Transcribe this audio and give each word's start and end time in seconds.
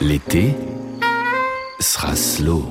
L'été 0.00 0.54
sera 1.78 2.16
slow. 2.16 2.64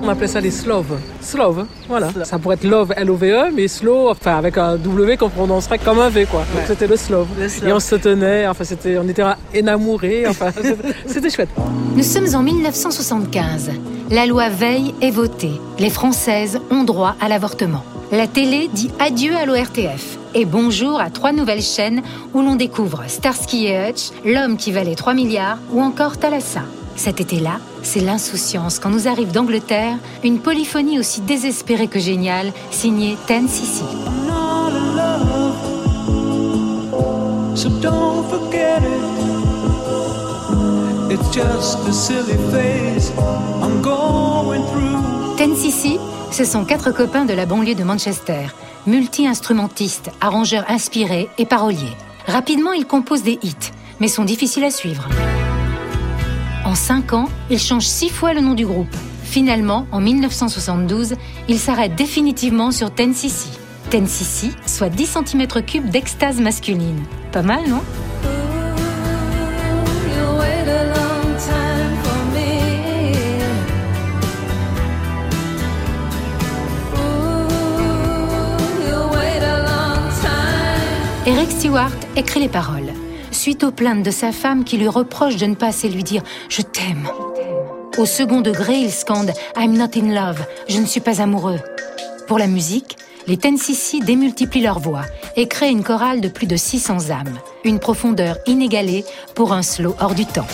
On 0.00 0.08
appelait 0.08 0.28
ça 0.28 0.40
les 0.40 0.50
sloves. 0.50 0.98
Slove, 1.20 1.66
voilà. 1.88 2.10
Ça 2.24 2.38
pourrait 2.38 2.54
être 2.54 2.64
love, 2.64 2.92
L-O-V-E, 2.96 3.50
mais 3.52 3.66
slow, 3.66 4.10
enfin 4.10 4.36
avec 4.36 4.56
un 4.56 4.76
W 4.76 5.16
qu'on 5.16 5.28
prononcerait 5.28 5.78
comme 5.78 5.98
un 5.98 6.10
V, 6.10 6.26
quoi. 6.26 6.40
Donc 6.40 6.62
c'était 6.66 6.86
le 6.86 6.96
slove. 6.96 7.26
Et 7.66 7.72
on 7.72 7.80
se 7.80 7.96
tenait, 7.96 8.46
enfin 8.46 8.64
c'était, 8.64 8.98
on 8.98 9.08
était 9.08 9.24
enamourés, 9.56 10.26
enfin 10.28 10.50
c'était 11.06 11.30
chouette. 11.30 11.50
Nous 11.96 12.02
sommes 12.04 12.34
en 12.34 12.42
1975. 12.42 13.70
La 14.10 14.26
loi 14.26 14.48
Veil 14.48 14.94
est 15.00 15.10
votée. 15.10 15.60
Les 15.78 15.90
Françaises 15.90 16.58
ont 16.70 16.84
droit 16.84 17.16
à 17.20 17.28
l'avortement. 17.28 17.82
La 18.12 18.26
télé 18.26 18.68
dit 18.68 18.90
adieu 18.98 19.34
à 19.34 19.46
l'ORTF 19.46 20.18
et 20.34 20.44
bonjour 20.44 21.00
à 21.00 21.08
trois 21.08 21.32
nouvelles 21.32 21.62
chaînes 21.62 22.02
où 22.34 22.42
l'on 22.42 22.56
découvre 22.56 23.04
Starsky 23.06 23.68
et 23.68 23.88
Hutch, 23.88 24.10
L'homme 24.26 24.58
qui 24.58 24.70
valait 24.70 24.94
3 24.94 25.14
milliards 25.14 25.56
ou 25.70 25.80
encore 25.80 26.18
Thalassa. 26.18 26.60
Cet 26.94 27.22
été-là, 27.22 27.58
c'est 27.82 28.00
l'insouciance 28.00 28.78
quand 28.78 28.90
nous 28.90 29.08
arrive 29.08 29.32
d'Angleterre 29.32 29.96
une 30.22 30.40
polyphonie 30.40 30.98
aussi 30.98 31.22
désespérée 31.22 31.88
que 31.88 31.98
géniale, 31.98 32.52
signée 32.70 33.16
Ten 33.26 33.48
Sissi. 33.48 33.82
Ten 45.36 45.54
Sissi, 45.54 45.98
ce 46.30 46.44
sont 46.44 46.64
quatre 46.64 46.90
copains 46.90 47.26
de 47.26 47.34
la 47.34 47.44
banlieue 47.44 47.74
de 47.74 47.84
Manchester, 47.84 48.46
multi-instrumentistes, 48.86 50.10
arrangeurs 50.22 50.64
inspirés 50.68 51.28
et 51.36 51.44
paroliers. 51.44 51.96
Rapidement, 52.26 52.72
ils 52.72 52.86
composent 52.86 53.24
des 53.24 53.38
hits, 53.42 53.72
mais 54.00 54.08
sont 54.08 54.24
difficiles 54.24 54.64
à 54.64 54.70
suivre. 54.70 55.06
En 56.64 56.74
cinq 56.74 57.12
ans, 57.12 57.28
ils 57.50 57.58
changent 57.58 57.88
six 57.88 58.08
fois 58.08 58.32
le 58.32 58.40
nom 58.40 58.54
du 58.54 58.64
groupe. 58.64 58.94
Finalement, 59.22 59.86
en 59.92 60.00
1972, 60.00 61.16
ils 61.48 61.58
s'arrêtent 61.58 61.94
définitivement 61.94 62.70
sur 62.70 62.90
Ten 62.90 63.12
Sissi. 63.12 63.50
Ten 63.90 64.06
Sissi, 64.06 64.52
soit 64.64 64.88
10 64.88 65.14
cm3 65.16 65.90
d'extase 65.90 66.40
masculine. 66.40 67.02
Pas 67.32 67.42
mal, 67.42 67.68
non? 67.68 67.82
Eric 81.32 81.50
Stewart 81.50 81.92
écrit 82.14 82.40
les 82.40 82.48
paroles 82.50 82.92
suite 83.30 83.64
aux 83.64 83.70
plaintes 83.70 84.02
de 84.02 84.10
sa 84.10 84.32
femme 84.32 84.64
qui 84.64 84.76
lui 84.76 84.86
reproche 84.86 85.36
de 85.36 85.46
ne 85.46 85.54
pas 85.54 85.68
assez 85.68 85.88
lui 85.88 86.04
dire⁇ 86.04 86.20
Je 86.50 86.60
t'aime⁇ 86.60 87.08
Au 87.98 88.04
second 88.04 88.42
degré, 88.42 88.74
il 88.74 88.92
scande⁇ 88.92 89.30
I'm 89.56 89.72
not 89.72 89.96
in 89.96 90.12
love⁇ 90.12 90.40
Je 90.68 90.76
ne 90.76 90.84
suis 90.84 91.00
pas 91.00 91.22
amoureux. 91.22 91.58
Pour 92.28 92.38
la 92.38 92.46
musique, 92.46 92.98
les 93.26 93.38
Tennessee 93.38 94.04
démultiplient 94.04 94.60
leur 94.60 94.78
voix 94.78 95.06
et 95.34 95.48
créent 95.48 95.70
une 95.70 95.82
chorale 95.82 96.20
de 96.20 96.28
plus 96.28 96.46
de 96.46 96.56
600 96.56 97.08
âmes, 97.08 97.38
une 97.64 97.78
profondeur 97.78 98.36
inégalée 98.46 99.06
pour 99.34 99.54
un 99.54 99.62
slow 99.62 99.96
hors 100.00 100.14
du 100.14 100.26
temps. 100.26 100.46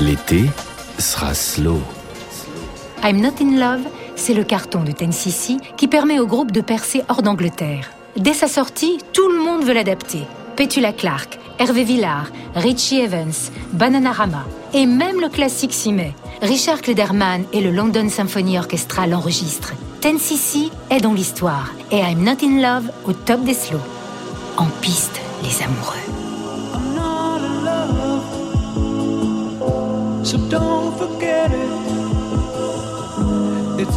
L'été 0.00 0.46
sera 0.98 1.32
slow. 1.32 1.80
I'm 3.02 3.20
Not 3.20 3.40
in 3.40 3.58
Love, 3.58 3.86
c'est 4.14 4.34
le 4.34 4.44
carton 4.44 4.82
de 4.82 4.92
Tennessee 4.92 5.56
qui 5.78 5.88
permet 5.88 6.20
au 6.20 6.26
groupe 6.26 6.52
de 6.52 6.60
percer 6.60 7.02
hors 7.08 7.22
d'Angleterre. 7.22 7.90
Dès 8.16 8.34
sa 8.34 8.46
sortie, 8.46 8.98
tout 9.14 9.28
le 9.28 9.42
monde 9.42 9.64
veut 9.64 9.72
l'adapter. 9.72 10.24
Petula 10.54 10.92
Clark, 10.92 11.38
Hervé 11.58 11.84
Villard, 11.84 12.26
Richie 12.54 13.00
Evans, 13.00 13.32
Bananarama 13.72 14.44
et 14.74 14.84
même 14.84 15.20
le 15.20 15.30
classique 15.30 15.72
s'y. 15.72 15.94
Richard 16.42 16.82
Klederman 16.82 17.44
et 17.54 17.62
le 17.62 17.70
London 17.70 18.08
Symphony 18.10 18.58
Orchestra 18.58 19.06
l'enregistrent. 19.06 19.72
Tennessee 20.00 20.70
est 20.90 21.00
dans 21.00 21.14
l'histoire 21.14 21.72
et 21.90 22.00
I'm 22.00 22.22
Not 22.22 22.44
in 22.44 22.60
Love 22.60 22.90
au 23.06 23.12
top 23.12 23.44
des 23.44 23.54
slows. 23.54 23.78
En 24.58 24.66
piste, 24.82 25.20
les 25.42 25.62
amoureux. 25.62 25.96
It's 30.22 32.09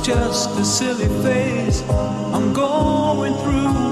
just 0.03 0.49
a 0.59 0.65
silly 0.65 1.07
phase 1.23 1.81
I'm 2.33 2.51
going 2.51 3.33
through. 3.35 3.82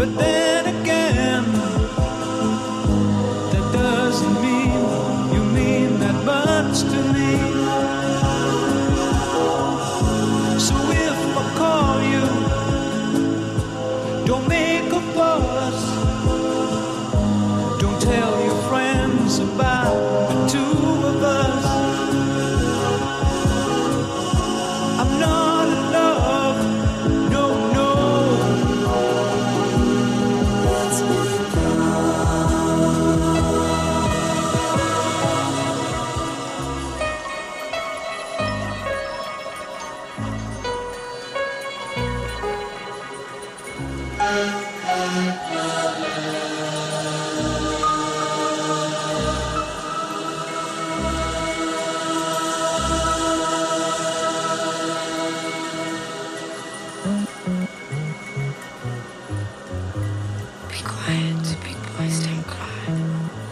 But 0.00 0.16
then 0.16 0.39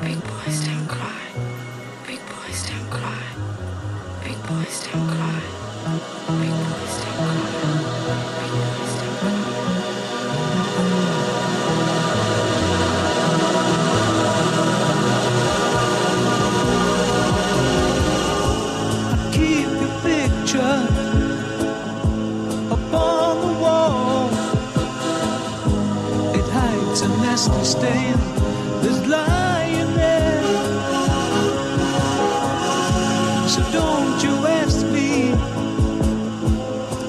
big 0.00 0.16
boys 0.24 0.66
don't 0.66 0.88
cry. 0.88 1.22
Big 2.06 2.20
boys 2.30 2.60
don't 2.68 2.90
cry. 2.90 3.24
Big 4.24 4.38
boys 4.46 4.86
don't 4.86 5.08
that's 27.46 29.06
lying 29.06 29.94
there. 29.94 30.42
So 33.48 33.62
don't 33.70 34.20
you 34.24 34.34
ask 34.46 34.84
me 34.86 35.30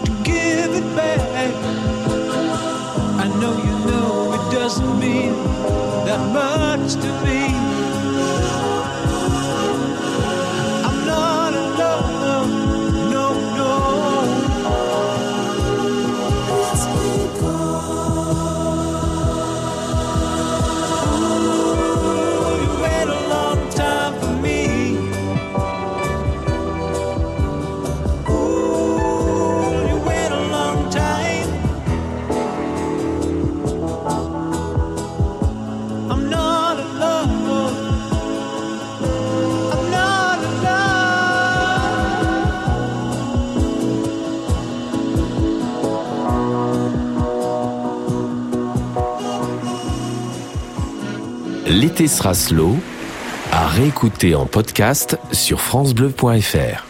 to 0.06 0.12
give 0.24 0.72
it 0.76 0.96
back. 0.96 1.20
I 3.24 3.28
know 3.40 3.58
you 3.58 3.76
know 3.90 4.34
it 4.34 4.54
doesn't 4.54 5.00
mean 5.00 5.34
that 6.06 6.22
much 6.31 6.94
to 6.94 7.10
me. 7.26 7.58
L'été 51.69 52.07
sera 52.07 52.33
slow 52.33 52.77
à 53.51 53.68
réécouter 53.68 54.33
en 54.33 54.48
podcast 54.48 55.19
sur 55.31 55.62
francebleu.fr. 55.62 56.88